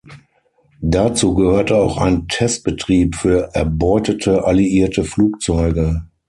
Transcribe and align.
Dazu 0.81 1.35
gehörte 1.35 1.75
auch 1.75 1.97
ein 1.99 2.27
Testbetrieb 2.27 3.15
für 3.15 3.51
erbeutete 3.53 4.45
alliierte 4.45 5.03
Flugzeuge. 5.03 6.07